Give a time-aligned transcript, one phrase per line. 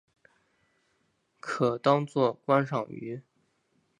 [1.39, 3.21] 可当作观赏鱼。